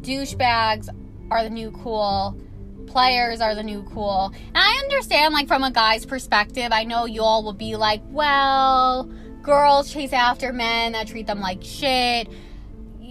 douchebags 0.00 0.88
are 1.30 1.42
the 1.42 1.50
new 1.50 1.70
cool, 1.72 2.38
players 2.86 3.40
are 3.40 3.54
the 3.54 3.62
new 3.62 3.82
cool. 3.84 4.32
And 4.48 4.58
I 4.58 4.80
understand, 4.84 5.32
like, 5.32 5.48
from 5.48 5.64
a 5.64 5.70
guy's 5.70 6.04
perspective, 6.04 6.68
I 6.70 6.84
know 6.84 7.06
you 7.06 7.22
all 7.22 7.42
will 7.42 7.52
be 7.52 7.76
like, 7.76 8.02
well, 8.06 9.10
girls 9.42 9.92
chase 9.92 10.12
after 10.12 10.52
men 10.52 10.92
that 10.92 11.08
treat 11.08 11.26
them 11.26 11.40
like 11.40 11.62
shit 11.62 12.28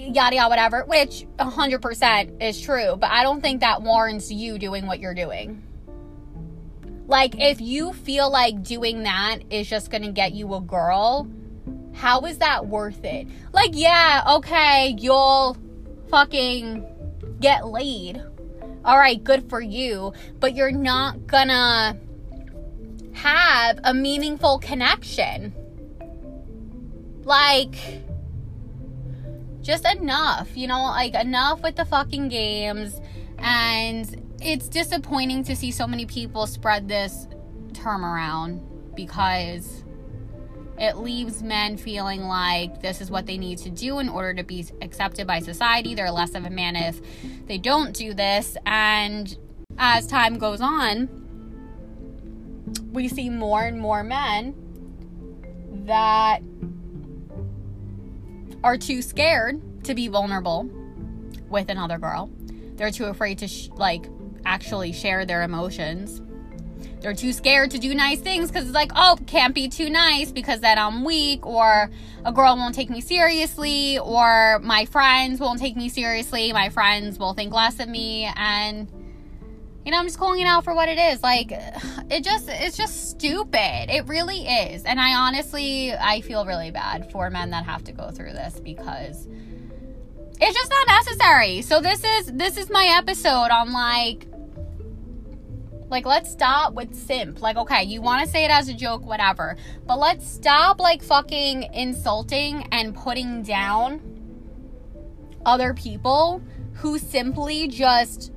yada 0.07 0.35
yada 0.35 0.49
whatever, 0.49 0.83
which 0.85 1.25
100% 1.39 2.41
is 2.41 2.59
true, 2.59 2.95
but 2.97 3.09
I 3.09 3.23
don't 3.23 3.41
think 3.41 3.61
that 3.61 3.81
warrants 3.81 4.31
you 4.31 4.57
doing 4.57 4.85
what 4.87 4.99
you're 4.99 5.13
doing. 5.13 5.61
Like, 7.07 7.35
if 7.39 7.59
you 7.59 7.93
feel 7.93 8.31
like 8.31 8.63
doing 8.63 9.03
that 9.03 9.39
is 9.49 9.69
just 9.69 9.91
gonna 9.91 10.11
get 10.11 10.33
you 10.33 10.53
a 10.53 10.61
girl, 10.61 11.27
how 11.93 12.21
is 12.21 12.37
that 12.37 12.67
worth 12.67 13.03
it? 13.03 13.27
Like, 13.51 13.71
yeah, 13.73 14.23
okay, 14.37 14.95
you'll 14.97 15.57
fucking 16.09 16.85
get 17.39 17.67
laid. 17.67 18.21
All 18.85 18.97
right, 18.97 19.21
good 19.21 19.49
for 19.49 19.61
you, 19.61 20.13
but 20.39 20.55
you're 20.55 20.71
not 20.71 21.27
gonna 21.27 21.97
have 23.13 23.79
a 23.83 23.93
meaningful 23.93 24.59
connection. 24.59 25.53
Like, 27.23 27.75
just 29.61 29.85
enough, 29.85 30.55
you 30.55 30.67
know, 30.67 30.83
like 30.83 31.15
enough 31.15 31.61
with 31.61 31.75
the 31.75 31.85
fucking 31.85 32.29
games. 32.29 32.99
And 33.37 34.35
it's 34.41 34.67
disappointing 34.67 35.43
to 35.45 35.55
see 35.55 35.71
so 35.71 35.87
many 35.87 36.05
people 36.05 36.47
spread 36.47 36.87
this 36.87 37.27
term 37.73 38.05
around 38.05 38.61
because 38.95 39.83
it 40.77 40.97
leaves 40.97 41.43
men 41.43 41.77
feeling 41.77 42.23
like 42.23 42.81
this 42.81 43.01
is 43.01 43.11
what 43.11 43.27
they 43.27 43.37
need 43.37 43.59
to 43.59 43.69
do 43.69 43.99
in 43.99 44.09
order 44.09 44.33
to 44.33 44.43
be 44.43 44.65
accepted 44.81 45.27
by 45.27 45.39
society. 45.39 45.93
They're 45.93 46.11
less 46.11 46.33
of 46.33 46.45
a 46.45 46.49
man 46.49 46.75
if 46.75 46.99
they 47.45 47.59
don't 47.59 47.93
do 47.93 48.13
this. 48.15 48.57
And 48.65 49.37
as 49.77 50.07
time 50.07 50.39
goes 50.39 50.59
on, 50.59 51.07
we 52.91 53.07
see 53.07 53.29
more 53.29 53.63
and 53.63 53.79
more 53.79 54.03
men 54.03 54.55
that 55.85 56.41
are 58.63 58.77
too 58.77 59.01
scared 59.01 59.61
to 59.83 59.93
be 59.93 60.07
vulnerable 60.07 60.69
with 61.49 61.69
another 61.69 61.97
girl. 61.97 62.29
They're 62.75 62.91
too 62.91 63.05
afraid 63.05 63.39
to 63.39 63.47
sh- 63.47 63.69
like 63.75 64.07
actually 64.45 64.91
share 64.91 65.25
their 65.25 65.43
emotions. 65.43 66.21
They're 67.01 67.13
too 67.15 67.33
scared 67.33 67.71
to 67.71 67.79
do 67.79 67.95
nice 67.95 68.19
things 68.19 68.49
because 68.49 68.65
it's 68.65 68.75
like, 68.75 68.91
oh, 68.95 69.17
can't 69.25 69.55
be 69.55 69.67
too 69.67 69.89
nice 69.89 70.31
because 70.31 70.59
then 70.59 70.77
I'm 70.77 71.03
weak, 71.03 71.45
or 71.45 71.89
a 72.23 72.31
girl 72.31 72.55
won't 72.55 72.75
take 72.75 72.91
me 72.91 73.01
seriously, 73.01 73.97
or 73.97 74.59
my 74.59 74.85
friends 74.85 75.39
won't 75.39 75.59
take 75.59 75.75
me 75.75 75.89
seriously. 75.89 76.53
My 76.53 76.69
friends 76.69 77.17
will 77.17 77.33
think 77.33 77.53
less 77.53 77.79
of 77.79 77.89
me, 77.89 78.29
and 78.35 78.87
you 79.85 79.91
know, 79.91 79.97
I'm 79.97 80.05
just 80.05 80.19
calling 80.19 80.41
it 80.41 80.45
out 80.45 80.63
for 80.63 80.75
what 80.75 80.89
it 80.89 80.97
is. 80.97 81.23
Like, 81.23 81.51
it 81.51 82.23
just, 82.23 82.47
it's 82.49 82.77
just 82.77 83.09
stupid. 83.09 83.89
It 83.89 84.07
really 84.07 84.47
is. 84.47 84.83
And 84.83 84.99
I 84.99 85.15
honestly, 85.15 85.93
I 85.93 86.21
feel 86.21 86.45
really 86.45 86.71
bad 86.71 87.11
for 87.11 87.29
men 87.29 87.49
that 87.51 87.65
have 87.65 87.83
to 87.85 87.91
go 87.91 88.11
through 88.11 88.33
this 88.33 88.59
because 88.59 89.27
it's 90.39 90.57
just 90.57 90.69
not 90.69 90.87
necessary. 90.87 91.61
So 91.61 91.81
this 91.81 92.03
is, 92.03 92.27
this 92.33 92.57
is 92.57 92.69
my 92.69 92.95
episode 92.97 93.49
on 93.49 93.71
like, 93.71 94.27
like, 95.89 96.05
let's 96.05 96.31
stop 96.31 96.73
with 96.73 96.95
simp. 96.95 97.41
Like, 97.41 97.57
okay, 97.57 97.83
you 97.83 98.01
want 98.01 98.23
to 98.23 98.31
say 98.31 98.45
it 98.45 98.51
as 98.51 98.69
a 98.69 98.73
joke, 98.73 99.05
whatever. 99.05 99.57
But 99.85 99.97
let's 99.97 100.25
stop, 100.25 100.79
like, 100.79 101.03
fucking 101.03 101.63
insulting 101.73 102.65
and 102.71 102.95
putting 102.95 103.43
down 103.43 103.99
other 105.45 105.73
people 105.73 106.41
who 106.75 106.97
simply 106.97 107.67
just 107.67 108.31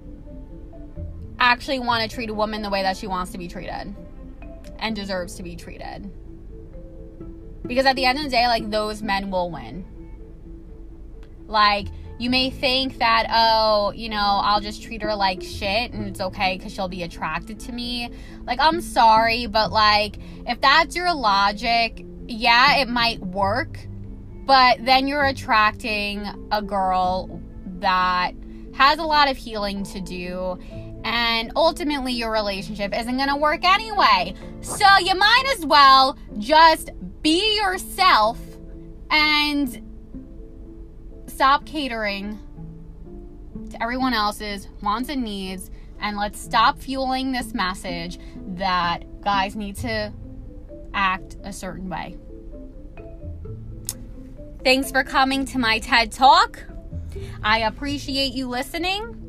actually 1.53 1.81
want 1.81 2.09
to 2.09 2.15
treat 2.15 2.31
a 2.31 2.35
woman 2.35 2.63
the 2.63 2.71
way 2.71 2.83
that 2.83 2.97
she 2.97 3.07
wants 3.07 3.33
to 3.33 3.39
be 3.39 3.49
treated 3.49 3.95
and 4.79 4.97
deserves 4.97 5.35
to 5.37 5.43
be 5.43 5.57
treated. 5.57 6.11
Because 7.67 7.87
at 7.87 7.97
the 7.97 8.05
end 8.05 8.19
of 8.19 8.25
the 8.25 8.31
day, 8.31 8.47
like, 8.47 8.71
those 8.71 9.03
men 9.03 9.31
will 9.31 9.51
win. 9.51 9.85
Like, 11.47 11.89
you 12.19 12.31
may 12.31 12.51
think 12.51 12.99
that, 12.99 13.27
oh, 13.31 13.93
you 13.95 14.09
know, 14.09 14.41
I'll 14.43 14.61
just 14.61 14.83
treat 14.83 15.03
her 15.03 15.15
like 15.15 15.43
shit 15.43 15.93
and 15.93 16.07
it's 16.07 16.21
okay 16.21 16.57
because 16.57 16.73
she'll 16.73 16.89
be 16.89 17.03
attracted 17.03 17.59
to 17.61 17.73
me. 17.73 18.11
Like, 18.47 18.61
I'm 18.61 18.81
sorry, 18.81 19.47
but 19.47 19.73
like, 19.73 20.19
if 20.47 20.61
that's 20.61 20.95
your 20.95 21.13
logic, 21.13 22.04
yeah, 22.28 22.76
it 22.76 22.89
might 22.89 23.21
work, 23.21 23.78
but 24.47 24.85
then 24.85 25.09
you're 25.09 25.25
attracting 25.25 26.25
a 26.52 26.63
girl 26.63 27.41
that 27.80 28.33
has 28.75 28.99
a 28.99 29.04
lot 29.04 29.28
of 29.28 29.37
healing 29.37 29.83
to 29.85 30.00
do 30.00 30.59
and 31.04 31.52
ultimately 31.54 32.12
your 32.12 32.32
relationship 32.32 32.97
isn't 32.99 33.17
going 33.17 33.28
to 33.28 33.36
work 33.36 33.64
anyway. 33.64 34.34
So 34.62 34.86
you 35.00 35.14
might 35.14 35.45
as 35.56 35.67
well 35.67 36.19
just 36.38 36.90
be 37.23 37.56
yourself 37.56 38.38
and 39.10 39.82
stop 41.26 41.67
catering 41.67 42.38
to 43.71 43.82
everyone 43.82 44.14
else's 44.14 44.69
wants 44.82 45.08
and 45.10 45.23
needs 45.23 45.71
and 46.00 46.17
let's 46.17 46.40
stop 46.40 46.78
fueling 46.78 47.32
this 47.32 47.54
message 47.54 48.19
that 48.56 49.04
guys 49.23 49.54
need 49.54 49.76
to 49.76 50.12
act 50.93 51.36
a 51.45 51.52
certain 51.52 51.88
way. 51.88 52.17
Thanks 54.64 54.90
for 54.90 55.04
coming 55.04 55.45
to 55.47 55.58
my 55.58 55.78
TED 55.78 56.12
Talk. 56.12 56.64
I 57.43 57.60
appreciate 57.60 58.32
you 58.32 58.49
listening. 58.49 59.24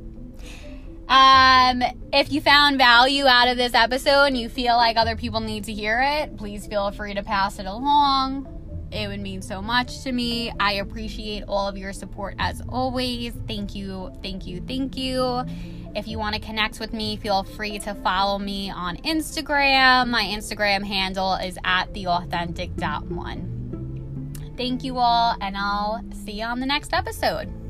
Um, 1.07 1.83
if 2.11 2.31
you 2.31 2.41
found 2.41 2.77
value 2.77 3.25
out 3.25 3.47
of 3.47 3.57
this 3.57 3.73
episode 3.73 4.25
and 4.25 4.37
you 4.37 4.49
feel 4.49 4.75
like 4.75 4.97
other 4.97 5.15
people 5.15 5.39
need 5.39 5.65
to 5.65 5.73
hear 5.73 6.01
it, 6.01 6.35
please 6.37 6.65
feel 6.65 6.91
free 6.91 7.13
to 7.13 7.23
pass 7.23 7.59
it 7.59 7.65
along. 7.65 8.51
It 8.91 9.07
would 9.07 9.19
mean 9.19 9.41
so 9.41 9.61
much 9.61 10.03
to 10.03 10.11
me. 10.11 10.51
I 10.59 10.73
appreciate 10.73 11.43
all 11.47 11.67
of 11.67 11.77
your 11.77 11.93
support 11.93 12.35
as 12.39 12.61
always. 12.69 13.33
Thank 13.47 13.75
you, 13.75 14.11
thank 14.23 14.47
you, 14.47 14.61
thank 14.61 14.97
you. 14.97 15.43
If 15.95 16.07
you 16.07 16.17
want 16.17 16.35
to 16.35 16.41
connect 16.41 16.79
with 16.79 16.91
me, 16.93 17.17
feel 17.17 17.43
free 17.43 17.79
to 17.79 17.93
follow 17.95 18.39
me 18.39 18.69
on 18.69 18.97
Instagram. 18.97 20.09
My 20.09 20.23
Instagram 20.23 20.83
handle 20.85 21.35
is 21.35 21.57
at 21.63 21.93
theauthentic.one. 21.93 23.51
Thank 24.57 24.83
you 24.83 24.97
all, 24.97 25.35
and 25.41 25.55
I'll 25.57 26.03
see 26.25 26.39
you 26.39 26.45
on 26.45 26.59
the 26.59 26.65
next 26.65 26.93
episode. 26.93 27.64